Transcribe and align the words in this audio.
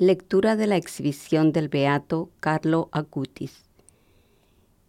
Lectura 0.00 0.54
de 0.54 0.68
la 0.68 0.76
exhibición 0.76 1.50
del 1.50 1.68
Beato 1.68 2.30
Carlo 2.38 2.88
Acutis. 2.92 3.64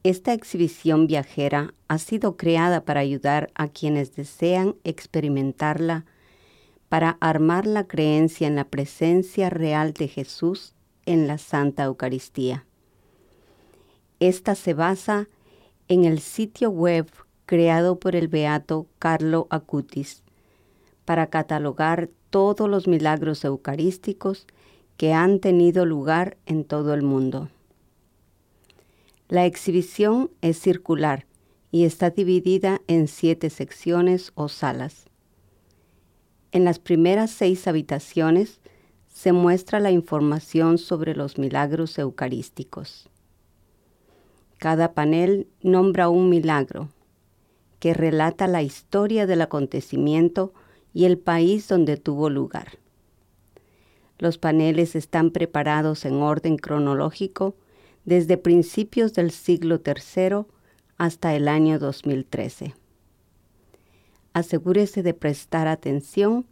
Esta 0.04 0.34
exhibición 0.34 1.08
viajera 1.08 1.74
ha 1.88 1.98
sido 1.98 2.38
creada 2.38 2.86
para 2.86 3.00
ayudar 3.00 3.50
a 3.56 3.70
quienes 3.70 4.16
desean 4.16 4.76
experimentarla, 4.84 6.06
para 6.90 7.18
armar 7.22 7.66
la 7.66 7.88
creencia 7.88 8.46
en 8.48 8.56
la 8.56 8.66
presencia 8.66 9.50
real 9.50 9.94
de 9.94 10.10
Jesús 10.10 10.76
en 11.08 11.26
la 11.26 11.40
Santa 11.40 11.86
Eucaristía. 11.86 12.68
Esta 14.20 14.54
se 14.54 14.76
basa 14.76 15.28
en 15.88 16.06
el 16.06 16.20
sitio 16.20 16.70
web 16.70 17.10
creado 17.48 17.98
por 17.98 18.16
el 18.16 18.28
Beato 18.28 18.86
Carlo 19.00 19.48
Acutis 19.50 20.22
para 21.04 21.32
catalogar 21.32 22.12
todos 22.30 22.70
los 22.70 22.88
milagros 22.88 23.44
eucarísticos 23.44 24.46
que 25.00 25.14
han 25.14 25.40
tenido 25.40 25.86
lugar 25.86 26.36
en 26.46 26.66
todo 26.66 26.94
el 26.94 27.04
mundo. 27.04 27.48
La 29.30 29.46
exhibición 29.46 30.30
es 30.42 30.60
circular 30.60 31.26
y 31.72 31.86
está 31.86 32.10
dividida 32.10 32.82
en 32.88 33.08
siete 33.08 33.50
secciones 33.50 34.34
o 34.36 34.50
salas. 34.50 35.06
En 36.52 36.66
las 36.66 36.80
primeras 36.80 37.32
seis 37.32 37.66
habitaciones 37.66 38.60
se 39.08 39.32
muestra 39.32 39.80
la 39.80 39.92
información 39.92 40.78
sobre 40.78 41.16
los 41.16 41.38
milagros 41.38 41.98
eucarísticos. 41.98 43.08
Cada 44.58 44.92
panel 44.92 45.48
nombra 45.62 46.10
un 46.10 46.28
milagro 46.30 46.90
que 47.80 47.94
relata 47.94 48.48
la 48.48 48.64
historia 48.64 49.26
del 49.28 49.44
acontecimiento 49.44 50.54
y 50.94 51.06
el 51.06 51.18
país 51.18 51.70
donde 51.70 51.96
tuvo 51.96 52.30
lugar. 52.30 52.80
Los 54.20 54.38
paneles 54.38 54.96
están 54.96 55.32
preparados 55.32 56.04
en 56.04 56.16
orden 56.16 56.58
cronológico 56.58 57.56
desde 58.04 58.38
principios 58.38 59.14
del 59.14 59.32
siglo 59.32 59.82
III 59.84 60.46
hasta 60.98 61.36
el 61.36 61.48
año 61.48 61.80
2013. 61.80 62.76
Asegúrese 64.34 65.04
de 65.04 65.14
prestar 65.14 65.68
atención 65.68 66.46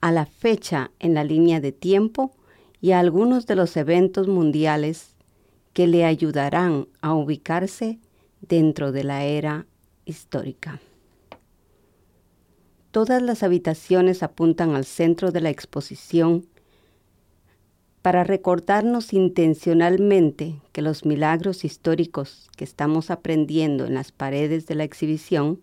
a 0.00 0.12
la 0.12 0.24
fecha 0.24 0.92
en 1.00 1.14
la 1.14 1.24
línea 1.24 1.60
de 1.60 1.72
tiempo 1.72 2.32
y 2.80 2.92
a 2.92 3.00
algunos 3.00 3.46
de 3.46 3.56
los 3.56 3.76
eventos 3.76 4.28
mundiales 4.28 5.16
que 5.72 5.88
le 5.88 6.04
ayudarán 6.04 6.86
a 7.00 7.14
ubicarse 7.14 7.98
dentro 8.40 8.92
de 8.92 9.02
la 9.02 9.24
era 9.24 9.66
histórica. 10.04 10.80
Todas 12.92 13.20
las 13.20 13.42
habitaciones 13.42 14.22
apuntan 14.22 14.76
al 14.76 14.84
centro 14.84 15.32
de 15.32 15.40
la 15.40 15.50
exposición 15.50 16.46
para 18.04 18.22
recordarnos 18.22 19.14
intencionalmente 19.14 20.60
que 20.72 20.82
los 20.82 21.06
milagros 21.06 21.64
históricos 21.64 22.50
que 22.54 22.62
estamos 22.62 23.10
aprendiendo 23.10 23.86
en 23.86 23.94
las 23.94 24.12
paredes 24.12 24.66
de 24.66 24.74
la 24.74 24.84
exhibición 24.84 25.62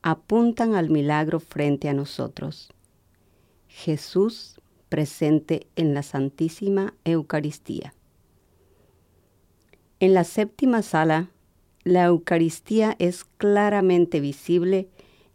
apuntan 0.00 0.76
al 0.76 0.90
milagro 0.90 1.40
frente 1.40 1.88
a 1.88 1.92
nosotros. 1.92 2.72
Jesús 3.66 4.60
presente 4.88 5.66
en 5.74 5.92
la 5.92 6.04
Santísima 6.04 6.94
Eucaristía. 7.04 7.94
En 9.98 10.14
la 10.14 10.22
séptima 10.22 10.82
sala, 10.82 11.30
la 11.82 12.04
Eucaristía 12.04 12.94
es 13.00 13.24
claramente 13.24 14.20
visible 14.20 14.88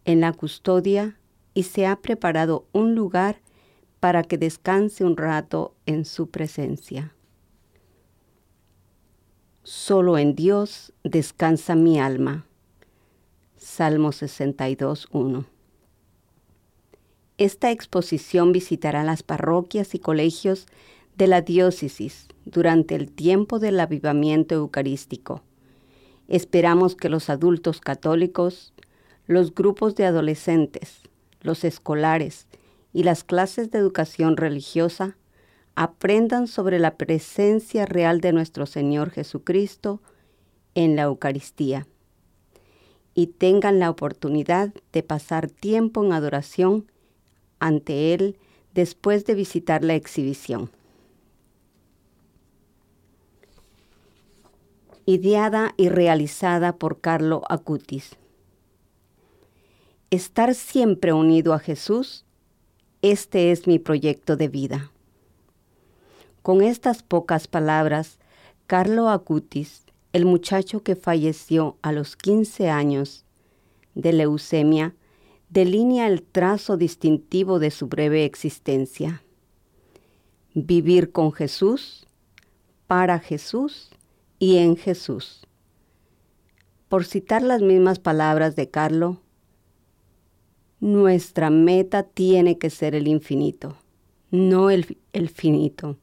en 0.06 0.22
la 0.22 0.32
custodia 0.32 1.20
y 1.54 1.64
se 1.64 1.86
ha 1.86 1.98
preparado 1.98 2.68
un 2.72 2.96
lugar 2.96 3.42
para 4.06 4.22
que 4.22 4.38
descanse 4.38 5.04
un 5.04 5.18
rato 5.18 5.74
en 5.88 6.06
su 6.06 6.30
presencia. 6.30 7.16
Solo 9.64 10.20
en 10.20 10.36
Dios 10.36 10.94
descansa 11.04 11.74
mi 11.74 12.00
alma. 12.00 12.46
Salmo 13.58 14.10
62.1. 14.10 15.46
Esta 17.40 17.72
exposición 17.72 18.52
visitará 18.52 19.04
las 19.04 19.24
parroquias 19.24 19.96
y 19.96 19.98
colegios 19.98 20.68
de 21.18 21.26
la 21.26 21.42
diócesis 21.42 22.28
durante 22.46 22.94
el 22.94 23.12
tiempo 23.12 23.58
del 23.58 23.80
avivamiento 23.80 24.54
eucarístico. 24.54 25.42
Esperamos 26.28 26.96
que 26.96 27.10
los 27.10 27.32
adultos 27.32 27.82
católicos, 27.82 28.72
los 29.26 29.56
grupos 29.56 29.96
de 29.96 30.06
adolescentes, 30.06 31.02
los 31.42 31.64
escolares 31.64 32.46
y 32.96 33.04
las 33.04 33.26
clases 33.26 33.72
de 33.72 33.78
educación 33.78 34.38
religiosa 34.38 35.18
aprendan 35.76 36.48
sobre 36.48 36.80
la 36.80 36.96
presencia 36.96 37.86
real 37.86 38.22
de 38.22 38.32
nuestro 38.32 38.66
Señor 38.66 39.10
Jesucristo 39.10 40.02
en 40.76 40.96
la 40.96 41.02
Eucaristía 41.02 41.88
y 43.14 43.28
tengan 43.28 43.80
la 43.80 43.90
oportunidad 43.90 44.74
de 44.94 45.04
pasar 45.04 45.50
tiempo 45.50 46.06
en 46.06 46.14
adoración 46.14 46.90
ante 47.60 48.14
Él 48.14 48.38
después 48.74 49.26
de 49.26 49.36
visitar 49.36 49.84
la 49.84 49.96
exhibición. 49.96 50.72
Ideada 55.06 55.74
y 55.76 55.90
realizada 55.90 56.78
por 56.78 57.02
Carlo 57.02 57.42
Acutis. 57.50 58.16
Estar 60.12 60.56
siempre 60.56 61.12
unido 61.12 61.54
a 61.54 61.60
Jesús 61.60 62.25
este 63.12 63.52
es 63.52 63.68
mi 63.68 63.78
proyecto 63.78 64.36
de 64.36 64.48
vida. 64.48 64.92
Con 66.42 66.62
estas 66.62 67.04
pocas 67.04 67.48
palabras, 67.48 68.18
Carlo 68.68 69.10
Acutis, 69.10 69.86
el 70.12 70.26
muchacho 70.26 70.82
que 70.82 70.96
falleció 70.96 71.78
a 71.82 71.92
los 71.92 72.16
15 72.16 72.70
años 72.70 73.26
de 73.94 74.14
leucemia, 74.14 74.96
delinea 75.50 76.08
el 76.08 76.24
trazo 76.24 76.78
distintivo 76.78 77.60
de 77.60 77.70
su 77.70 77.88
breve 77.88 78.26
existencia. 78.26 79.22
Vivir 80.54 81.12
con 81.12 81.32
Jesús, 81.32 82.08
para 82.88 83.20
Jesús 83.20 83.90
y 84.40 84.58
en 84.58 84.78
Jesús. 84.78 85.46
Por 86.90 87.06
citar 87.06 87.42
las 87.42 87.62
mismas 87.62 88.00
palabras 88.00 88.56
de 88.56 88.70
Carlo, 88.70 89.22
nuestra 90.86 91.50
meta 91.50 92.04
tiene 92.04 92.60
que 92.60 92.70
ser 92.70 92.94
el 92.94 93.08
infinito, 93.08 93.76
no 94.30 94.70
el, 94.70 95.00
el 95.14 95.30
finito. 95.30 95.98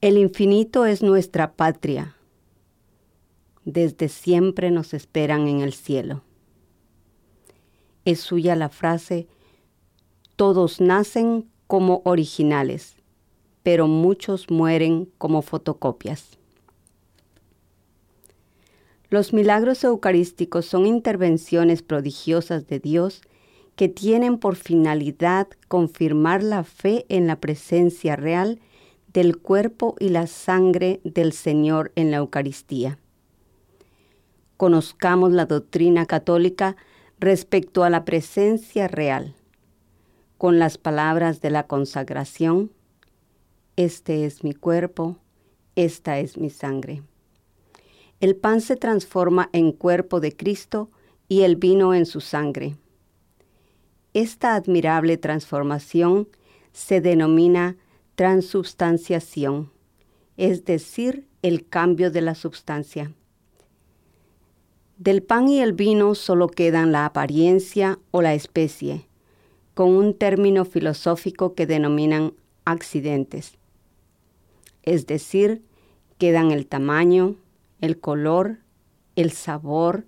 El 0.00 0.16
infinito 0.16 0.86
es 0.86 1.02
nuestra 1.02 1.54
patria. 1.54 2.14
Desde 3.64 4.08
siempre 4.08 4.70
nos 4.70 4.94
esperan 4.94 5.48
en 5.48 5.60
el 5.60 5.72
cielo. 5.72 6.22
Es 8.04 8.20
suya 8.20 8.54
la 8.54 8.68
frase, 8.68 9.26
todos 10.36 10.80
nacen 10.80 11.50
como 11.66 12.00
originales, 12.04 12.94
pero 13.64 13.88
muchos 13.88 14.50
mueren 14.50 15.10
como 15.18 15.42
fotocopias. 15.42 16.38
Los 19.10 19.32
milagros 19.32 19.82
eucarísticos 19.82 20.64
son 20.64 20.86
intervenciones 20.86 21.82
prodigiosas 21.82 22.68
de 22.68 22.78
Dios 22.78 23.22
que 23.78 23.88
tienen 23.88 24.38
por 24.38 24.56
finalidad 24.56 25.46
confirmar 25.68 26.42
la 26.42 26.64
fe 26.64 27.06
en 27.08 27.28
la 27.28 27.36
presencia 27.36 28.16
real 28.16 28.58
del 29.12 29.38
cuerpo 29.38 29.94
y 30.00 30.08
la 30.08 30.26
sangre 30.26 31.00
del 31.04 31.32
Señor 31.32 31.92
en 31.94 32.10
la 32.10 32.16
Eucaristía. 32.16 32.98
Conozcamos 34.56 35.30
la 35.30 35.46
doctrina 35.46 36.06
católica 36.06 36.74
respecto 37.20 37.84
a 37.84 37.88
la 37.88 38.04
presencia 38.04 38.88
real, 38.88 39.36
con 40.38 40.58
las 40.58 40.76
palabras 40.76 41.40
de 41.40 41.50
la 41.50 41.68
consagración, 41.68 42.72
este 43.76 44.24
es 44.24 44.42
mi 44.42 44.54
cuerpo, 44.54 45.18
esta 45.76 46.18
es 46.18 46.36
mi 46.36 46.50
sangre. 46.50 47.04
El 48.18 48.34
pan 48.34 48.60
se 48.60 48.74
transforma 48.74 49.50
en 49.52 49.70
cuerpo 49.70 50.18
de 50.18 50.36
Cristo 50.36 50.90
y 51.28 51.42
el 51.42 51.54
vino 51.54 51.94
en 51.94 52.06
su 52.06 52.20
sangre. 52.20 52.74
Esta 54.20 54.56
admirable 54.56 55.16
transformación 55.16 56.26
se 56.72 57.00
denomina 57.00 57.76
transubstanciación, 58.16 59.70
es 60.36 60.64
decir, 60.64 61.28
el 61.42 61.68
cambio 61.68 62.10
de 62.10 62.20
la 62.20 62.34
substancia. 62.34 63.12
Del 64.96 65.22
pan 65.22 65.46
y 65.46 65.60
el 65.60 65.72
vino 65.72 66.16
solo 66.16 66.48
quedan 66.48 66.90
la 66.90 67.06
apariencia 67.06 68.00
o 68.10 68.20
la 68.20 68.34
especie, 68.34 69.06
con 69.74 69.90
un 69.90 70.14
término 70.14 70.64
filosófico 70.64 71.54
que 71.54 71.68
denominan 71.68 72.34
accidentes. 72.64 73.56
Es 74.82 75.06
decir, 75.06 75.62
quedan 76.18 76.50
el 76.50 76.66
tamaño, 76.66 77.36
el 77.80 78.00
color, 78.00 78.58
el 79.14 79.30
sabor, 79.30 80.06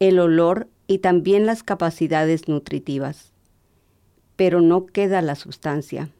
el 0.00 0.18
olor 0.18 0.68
y 0.86 0.98
también 0.98 1.46
las 1.46 1.62
capacidades 1.62 2.46
nutritivas 2.46 3.32
pero 4.38 4.60
no 4.60 4.86
queda 4.86 5.20
la 5.20 5.34
sustancia. 5.34 6.10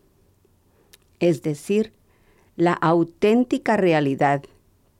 es 1.20 1.42
decir, 1.42 1.92
la 2.56 2.72
auténtica 2.72 3.76
realidad 3.76 4.42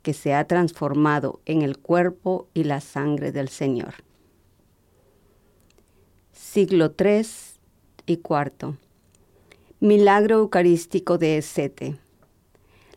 que 0.03 0.13
se 0.13 0.33
ha 0.33 0.45
transformado 0.45 1.41
en 1.45 1.61
el 1.61 1.77
cuerpo 1.77 2.47
y 2.53 2.63
la 2.63 2.79
sangre 2.79 3.33
del 3.33 3.49
Señor. 3.49 3.95
Siglo 6.31 6.93
III 6.97 7.25
y 8.05 8.13
IV. 8.13 8.77
Milagro 9.81 10.39
Eucarístico 10.39 11.17
de 11.17 11.37
Esete. 11.39 11.97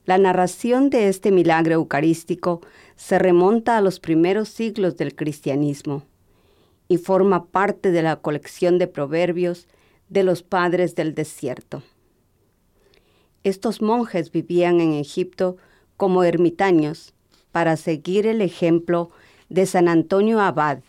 La 0.05 0.19
narración 0.19 0.89
de 0.91 1.09
este 1.09 1.33
milagro 1.33 1.75
eucarístico 1.75 2.61
se 2.95 3.19
remonta 3.19 3.77
a 3.77 3.81
los 3.81 3.99
primeros 3.99 4.49
siglos 4.49 4.97
del 4.97 5.17
cristianismo 5.17 6.05
y 6.87 6.99
forma 6.99 7.47
parte 7.47 7.91
de 7.91 8.03
la 8.03 8.17
colección 8.17 8.79
de 8.79 8.87
proverbios 8.87 9.67
de 10.13 10.23
los 10.25 10.43
padres 10.43 10.95
del 10.95 11.15
desierto. 11.15 11.83
Estos 13.45 13.81
monjes 13.81 14.31
vivían 14.31 14.81
en 14.81 14.93
Egipto 14.93 15.57
como 15.97 16.23
ermitaños 16.23 17.15
para 17.51 17.79
seguir 17.79 18.27
el 18.27 18.43
ejemplo 18.43 19.11
de 19.49 19.65
San 19.65 19.89
Antonio 19.89 20.41
Abad. 20.41 20.81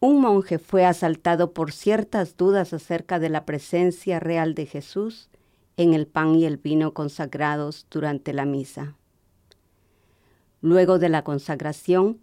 Un 0.00 0.20
monje 0.20 0.58
fue 0.58 0.84
asaltado 0.84 1.52
por 1.52 1.72
ciertas 1.72 2.36
dudas 2.36 2.74
acerca 2.74 3.18
de 3.18 3.30
la 3.30 3.46
presencia 3.46 4.20
real 4.20 4.54
de 4.54 4.66
Jesús 4.66 5.30
en 5.78 5.94
el 5.94 6.06
pan 6.06 6.34
y 6.34 6.44
el 6.44 6.58
vino 6.58 6.92
consagrados 6.92 7.86
durante 7.90 8.34
la 8.34 8.44
misa. 8.44 8.96
Luego 10.60 10.98
de 10.98 11.08
la 11.08 11.24
consagración, 11.24 12.20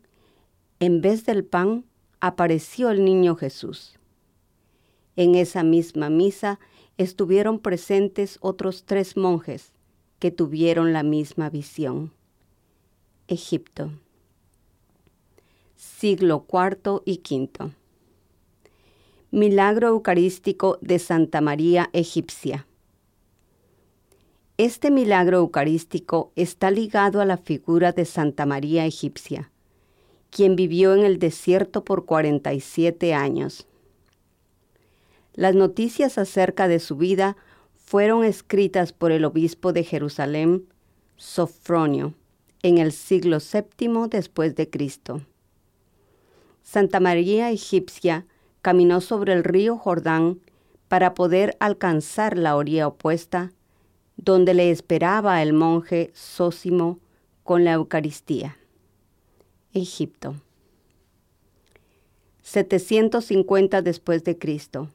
en 0.79 1.01
vez 1.01 1.25
del 1.25 1.43
pan, 1.43 1.85
apareció 2.19 2.91
el 2.91 3.03
niño 3.03 3.35
Jesús. 3.35 3.98
En 5.19 5.35
esa 5.35 5.63
misma 5.63 6.09
misa 6.09 6.61
estuvieron 6.97 7.59
presentes 7.59 8.37
otros 8.39 8.85
tres 8.85 9.17
monjes 9.17 9.73
que 10.17 10.31
tuvieron 10.31 10.93
la 10.93 11.03
misma 11.03 11.49
visión. 11.49 12.13
Egipto. 13.27 13.91
Siglo 15.75 16.45
IV 16.49 17.01
y 17.03 17.19
V. 17.19 17.73
Milagro 19.31 19.89
Eucarístico 19.89 20.77
de 20.79 20.99
Santa 20.99 21.41
María 21.41 21.89
Egipcia. 21.91 22.65
Este 24.55 24.89
milagro 24.89 25.39
eucarístico 25.39 26.31
está 26.37 26.71
ligado 26.71 27.19
a 27.19 27.25
la 27.25 27.35
figura 27.35 27.91
de 27.91 28.05
Santa 28.05 28.45
María 28.45 28.85
Egipcia, 28.85 29.51
quien 30.29 30.55
vivió 30.55 30.95
en 30.95 31.03
el 31.03 31.19
desierto 31.19 31.83
por 31.83 32.05
47 32.05 33.13
años. 33.13 33.68
Las 35.33 35.55
noticias 35.55 36.17
acerca 36.17 36.67
de 36.67 36.79
su 36.79 36.95
vida 36.95 37.37
fueron 37.75 38.23
escritas 38.23 38.93
por 38.93 39.11
el 39.11 39.25
obispo 39.25 39.73
de 39.73 39.83
Jerusalén, 39.83 40.67
Sofronio, 41.17 42.13
en 42.61 42.77
el 42.77 42.91
siglo 42.91 43.37
VII 43.39 44.07
después 44.09 44.55
de 44.55 44.69
Cristo. 44.69 45.21
Santa 46.61 46.99
María 46.99 47.49
Egipcia 47.51 48.25
caminó 48.61 49.01
sobre 49.01 49.33
el 49.33 49.43
río 49.43 49.77
Jordán 49.77 50.39
para 50.87 51.13
poder 51.13 51.55
alcanzar 51.59 52.37
la 52.37 52.55
orilla 52.55 52.87
opuesta 52.87 53.51
donde 54.17 54.53
le 54.53 54.69
esperaba 54.69 55.41
el 55.41 55.53
monje 55.53 56.11
Sósimo 56.13 56.99
con 57.43 57.63
la 57.63 57.73
Eucaristía. 57.73 58.57
Egipto. 59.73 60.35
750 62.41 63.81
después 63.81 64.23
de 64.23 64.37
Cristo. 64.37 64.89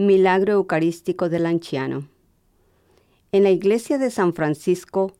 Milagro 0.00 0.52
Eucarístico 0.52 1.28
del 1.28 1.44
Anciano. 1.44 2.08
En 3.32 3.42
la 3.42 3.50
iglesia 3.50 3.98
de 3.98 4.12
San 4.12 4.32
Francisco, 4.32 5.12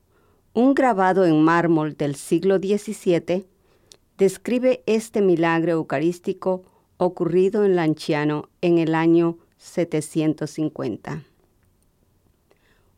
un 0.54 0.72
grabado 0.72 1.26
en 1.26 1.42
mármol 1.42 1.96
del 1.96 2.14
siglo 2.14 2.58
XVII 2.58 3.44
describe 4.18 4.84
este 4.86 5.20
milagro 5.20 5.72
eucarístico 5.72 6.62
ocurrido 6.96 7.64
en 7.64 7.74
Lanciano 7.74 8.50
en 8.60 8.78
el 8.78 8.94
año 8.94 9.38
750 9.56 11.24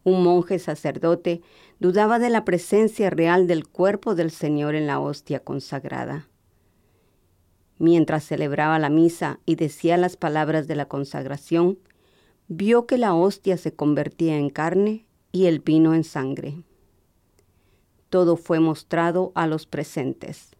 un 0.04 0.22
monje 0.22 0.58
sacerdote, 0.58 1.42
dudaba 1.78 2.18
de 2.18 2.30
la 2.30 2.44
presencia 2.44 3.10
real 3.10 3.46
del 3.46 3.68
cuerpo 3.68 4.14
del 4.14 4.30
Señor 4.30 4.74
en 4.74 4.86
la 4.86 4.98
hostia 5.00 5.40
consagrada. 5.40 6.29
Mientras 7.80 8.24
celebraba 8.24 8.78
la 8.78 8.90
misa 8.90 9.40
y 9.46 9.54
decía 9.54 9.96
las 9.96 10.18
palabras 10.18 10.68
de 10.68 10.76
la 10.76 10.84
consagración, 10.84 11.78
vio 12.46 12.86
que 12.86 12.98
la 12.98 13.14
hostia 13.14 13.56
se 13.56 13.72
convertía 13.72 14.36
en 14.36 14.50
carne 14.50 15.06
y 15.32 15.46
el 15.46 15.60
vino 15.60 15.94
en 15.94 16.04
sangre. 16.04 16.62
Todo 18.10 18.36
fue 18.36 18.60
mostrado 18.60 19.32
a 19.34 19.46
los 19.46 19.64
presentes. 19.64 20.50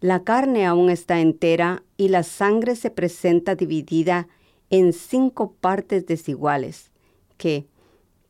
La 0.00 0.24
carne 0.24 0.64
aún 0.64 0.88
está 0.88 1.20
entera 1.20 1.82
y 1.98 2.08
la 2.08 2.22
sangre 2.22 2.74
se 2.74 2.90
presenta 2.90 3.54
dividida 3.56 4.26
en 4.70 4.94
cinco 4.94 5.52
partes 5.60 6.06
desiguales 6.06 6.92
que, 7.36 7.66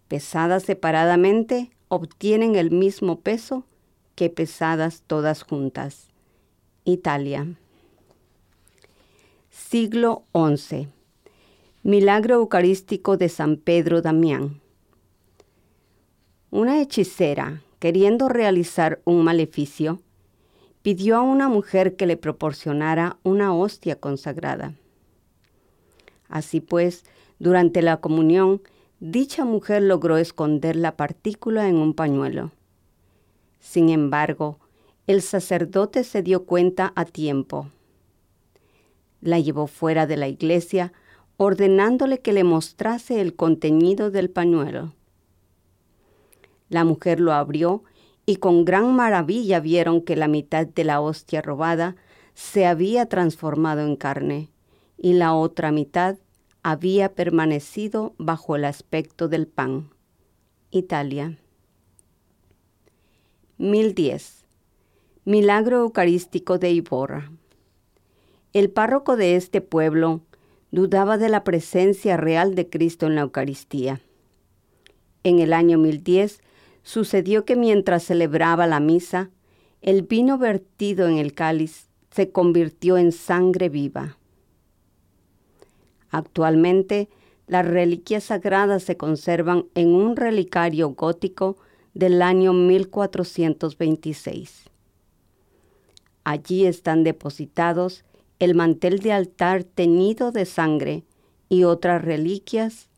pesadas 0.08 0.64
separadamente, 0.64 1.70
obtienen 1.86 2.56
el 2.56 2.72
mismo 2.72 3.20
peso 3.20 3.64
que 4.16 4.28
pesadas 4.28 5.04
todas 5.06 5.44
juntas. 5.44 6.09
Italia. 6.90 7.46
Siglo 9.50 10.24
XI. 10.34 10.88
Milagro 11.82 12.34
Eucarístico 12.34 13.16
de 13.16 13.28
San 13.28 13.56
Pedro 13.56 14.02
Damián. 14.02 14.60
Una 16.50 16.80
hechicera, 16.80 17.62
queriendo 17.78 18.28
realizar 18.28 19.00
un 19.04 19.24
maleficio, 19.24 20.00
pidió 20.82 21.16
a 21.16 21.22
una 21.22 21.48
mujer 21.48 21.96
que 21.96 22.06
le 22.06 22.16
proporcionara 22.16 23.18
una 23.22 23.54
hostia 23.54 23.96
consagrada. 23.96 24.74
Así 26.28 26.60
pues, 26.60 27.04
durante 27.38 27.82
la 27.82 27.98
comunión, 27.98 28.62
dicha 28.98 29.44
mujer 29.44 29.82
logró 29.82 30.16
esconder 30.16 30.76
la 30.76 30.96
partícula 30.96 31.68
en 31.68 31.76
un 31.76 31.94
pañuelo. 31.94 32.50
Sin 33.60 33.90
embargo, 33.90 34.58
el 35.06 35.22
sacerdote 35.22 36.04
se 36.04 36.22
dio 36.22 36.44
cuenta 36.44 36.92
a 36.96 37.04
tiempo. 37.04 37.70
La 39.20 39.38
llevó 39.38 39.66
fuera 39.66 40.06
de 40.06 40.16
la 40.16 40.28
iglesia, 40.28 40.92
ordenándole 41.36 42.20
que 42.20 42.32
le 42.32 42.44
mostrase 42.44 43.20
el 43.20 43.34
contenido 43.34 44.10
del 44.10 44.30
pañuelo. 44.30 44.94
La 46.68 46.84
mujer 46.84 47.20
lo 47.20 47.32
abrió 47.32 47.82
y 48.26 48.36
con 48.36 48.64
gran 48.64 48.94
maravilla 48.94 49.58
vieron 49.60 50.02
que 50.02 50.16
la 50.16 50.28
mitad 50.28 50.66
de 50.66 50.84
la 50.84 51.00
hostia 51.00 51.42
robada 51.42 51.96
se 52.34 52.66
había 52.66 53.06
transformado 53.06 53.80
en 53.80 53.96
carne 53.96 54.50
y 54.96 55.14
la 55.14 55.34
otra 55.34 55.72
mitad 55.72 56.16
había 56.62 57.14
permanecido 57.14 58.14
bajo 58.18 58.54
el 58.56 58.64
aspecto 58.64 59.28
del 59.28 59.46
pan. 59.46 59.90
Italia. 60.70 61.38
1010. 63.58 64.44
Milagro 65.30 65.82
Eucarístico 65.82 66.58
de 66.58 66.72
Iborra. 66.72 67.30
El 68.52 68.68
párroco 68.68 69.16
de 69.16 69.36
este 69.36 69.60
pueblo 69.60 70.22
dudaba 70.72 71.18
de 71.18 71.28
la 71.28 71.44
presencia 71.44 72.16
real 72.16 72.56
de 72.56 72.68
Cristo 72.68 73.06
en 73.06 73.14
la 73.14 73.20
Eucaristía. 73.20 74.00
En 75.22 75.38
el 75.38 75.52
año 75.52 75.78
1010 75.78 76.40
sucedió 76.82 77.44
que 77.44 77.54
mientras 77.54 78.02
celebraba 78.02 78.66
la 78.66 78.80
misa, 78.80 79.30
el 79.82 80.02
vino 80.02 80.36
vertido 80.36 81.06
en 81.06 81.18
el 81.18 81.32
cáliz 81.32 81.86
se 82.10 82.32
convirtió 82.32 82.98
en 82.98 83.12
sangre 83.12 83.68
viva. 83.68 84.18
Actualmente, 86.08 87.08
las 87.46 87.64
reliquias 87.64 88.24
sagradas 88.24 88.82
se 88.82 88.96
conservan 88.96 89.66
en 89.76 89.94
un 89.94 90.16
relicario 90.16 90.88
gótico 90.88 91.56
del 91.94 92.20
año 92.20 92.52
1426. 92.52 94.69
Allí 96.24 96.66
están 96.66 97.04
depositados 97.04 98.04
el 98.38 98.54
mantel 98.54 99.00
de 99.00 99.12
altar 99.12 99.64
teñido 99.64 100.32
de 100.32 100.44
sangre 100.46 101.04
y 101.48 101.64
otras 101.64 102.02
reliquias 102.02 102.88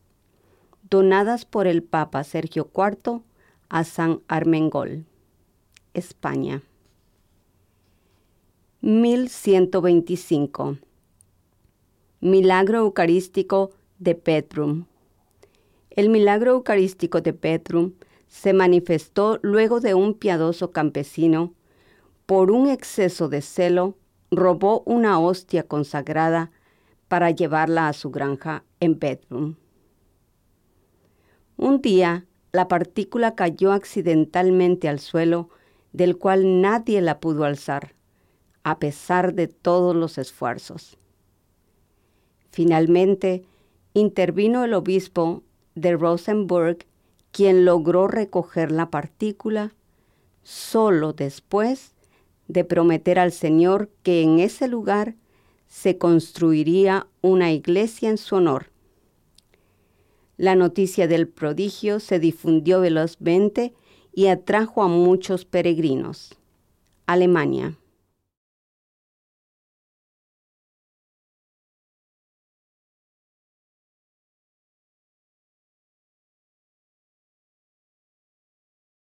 donadas 0.88 1.44
por 1.44 1.66
el 1.66 1.82
Papa 1.82 2.22
Sergio 2.24 2.70
IV 2.74 3.22
a 3.68 3.84
San 3.84 4.20
Armengol, 4.28 5.06
España. 5.94 6.62
1125 8.82 10.78
Milagro 12.20 12.78
Eucarístico 12.78 13.70
de 13.98 14.14
Petrum. 14.14 14.86
El 15.90 16.08
milagro 16.08 16.52
eucarístico 16.52 17.20
de 17.20 17.32
Petrum 17.32 17.92
se 18.28 18.52
manifestó 18.52 19.38
luego 19.42 19.80
de 19.80 19.94
un 19.94 20.14
piadoso 20.14 20.72
campesino, 20.72 21.52
por 22.32 22.50
un 22.50 22.70
exceso 22.70 23.28
de 23.28 23.42
celo, 23.42 23.98
robó 24.30 24.82
una 24.86 25.20
hostia 25.20 25.64
consagrada 25.64 26.50
para 27.08 27.30
llevarla 27.30 27.88
a 27.88 27.92
su 27.92 28.10
granja 28.10 28.64
en 28.80 28.98
Bedroom. 28.98 29.56
Un 31.58 31.82
día, 31.82 32.24
la 32.50 32.68
partícula 32.68 33.34
cayó 33.34 33.70
accidentalmente 33.70 34.88
al 34.88 34.98
suelo, 34.98 35.50
del 35.92 36.16
cual 36.16 36.62
nadie 36.62 37.02
la 37.02 37.20
pudo 37.20 37.44
alzar, 37.44 37.92
a 38.62 38.78
pesar 38.78 39.34
de 39.34 39.48
todos 39.48 39.94
los 39.94 40.16
esfuerzos. 40.16 40.96
Finalmente, 42.50 43.44
intervino 43.92 44.64
el 44.64 44.72
obispo 44.72 45.42
de 45.74 45.98
Rosenburg, 45.98 46.78
quien 47.30 47.66
logró 47.66 48.08
recoger 48.08 48.72
la 48.72 48.88
partícula 48.88 49.74
solo 50.42 51.12
después 51.12 51.91
de 52.52 52.64
prometer 52.64 53.18
al 53.18 53.32
Señor 53.32 53.90
que 54.02 54.22
en 54.22 54.38
ese 54.38 54.68
lugar 54.68 55.16
se 55.66 55.96
construiría 55.98 57.06
una 57.22 57.52
iglesia 57.52 58.10
en 58.10 58.18
su 58.18 58.36
honor. 58.36 58.70
La 60.36 60.54
noticia 60.54 61.08
del 61.08 61.28
prodigio 61.28 62.00
se 62.00 62.18
difundió 62.18 62.80
velozmente 62.80 63.72
y 64.12 64.26
atrajo 64.26 64.82
a 64.82 64.88
muchos 64.88 65.44
peregrinos. 65.44 66.36
Alemania. 67.06 67.78